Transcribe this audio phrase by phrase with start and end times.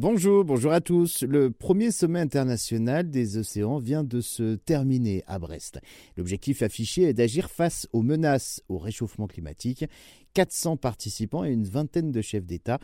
[0.00, 1.24] Bonjour, bonjour à tous.
[1.24, 5.80] Le premier sommet international des océans vient de se terminer à Brest.
[6.16, 9.86] L'objectif affiché est d'agir face aux menaces au réchauffement climatique.
[10.34, 12.78] 400 participants et une vingtaine de chefs d'État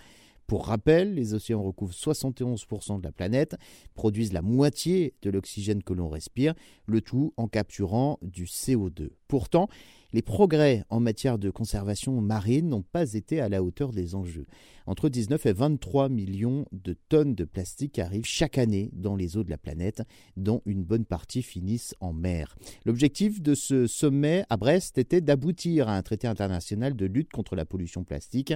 [0.47, 3.57] pour rappel, les océans recouvrent 71% de la planète,
[3.95, 6.55] produisent la moitié de l'oxygène que l'on respire,
[6.87, 9.09] le tout en capturant du CO2.
[9.27, 9.69] Pourtant,
[10.15, 14.47] les progrès en matière de conservation marine n'ont pas été à la hauteur des enjeux.
[14.87, 19.43] Entre 19 et 23 millions de tonnes de plastique arrivent chaque année dans les eaux
[19.43, 20.03] de la planète,
[20.37, 22.55] dont une bonne partie finissent en mer.
[22.85, 27.57] L'objectif de ce sommet à Brest était d'aboutir à un traité international de lutte contre
[27.57, 28.55] la pollution plastique,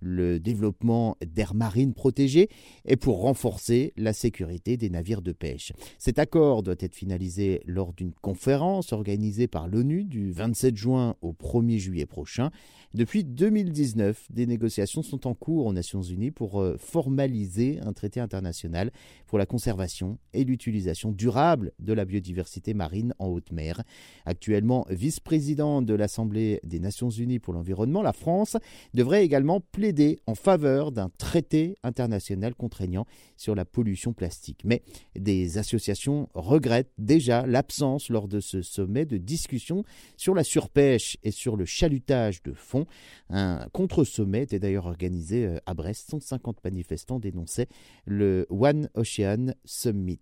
[0.00, 2.50] le développement d'aires marines protégées
[2.84, 5.72] et pour renforcer la sécurité des navires de pêche.
[5.98, 11.32] Cet accord doit être finalisé lors d'une conférence organisée par l'ONU du 27 juin au
[11.32, 12.50] 1er juillet prochain.
[12.92, 18.18] Depuis 2019, des négociations sont en cours aux Nations Unies pour euh, formaliser un traité
[18.18, 18.90] international
[19.28, 23.82] pour la conservation et l'utilisation durable de la biodiversité marine en haute mer.
[24.26, 28.56] Actuellement vice-président de l'Assemblée des Nations Unies pour l'environnement, la France
[28.92, 33.06] devrait également plaider en faveur d'un traité international contraignant
[33.36, 34.62] sur la pollution plastique.
[34.64, 34.82] Mais
[35.14, 39.84] des associations regrettent déjà l'absence lors de ce sommet de discussion
[40.16, 40.89] sur la surpêche
[41.22, 42.86] et sur le chalutage de fond.
[43.28, 46.10] Un contre-sommet était d'ailleurs organisé euh, à Brest.
[46.10, 47.68] 150 manifestants dénonçaient
[48.06, 50.20] le One Ocean Summit.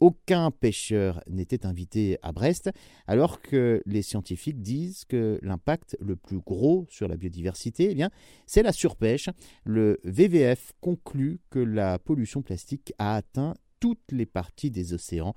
[0.00, 2.70] Aucun pêcheur n'était invité à Brest,
[3.06, 8.10] alors que les scientifiques disent que l'impact le plus gros sur la biodiversité, eh bien,
[8.46, 9.28] c'est la surpêche.
[9.64, 15.34] Le VVF conclut que la pollution plastique a atteint toutes les parties des océans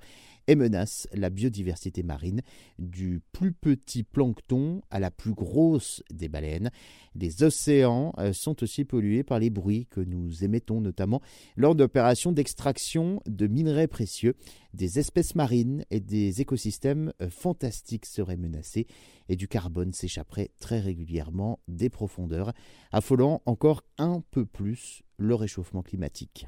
[0.50, 2.42] et menace la biodiversité marine,
[2.78, 6.70] du plus petit plancton à la plus grosse des baleines.
[7.14, 11.20] Les océans euh, sont aussi pollués par les bruits que nous émettons notamment
[11.56, 14.34] lors d'opérations d'extraction de minerais précieux.
[14.74, 18.88] Des espèces marines et des écosystèmes euh, fantastiques seraient menacés
[19.28, 22.52] et du carbone s'échapperait très régulièrement des profondeurs,
[22.90, 26.46] affolant encore un peu plus le réchauffement climatique.